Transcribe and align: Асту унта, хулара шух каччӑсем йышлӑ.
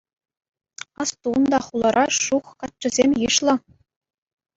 Асту 1.03 1.27
унта, 1.37 1.59
хулара 1.65 2.05
шух 2.23 2.45
каччӑсем 2.59 3.11
йышлӑ. 3.21 3.53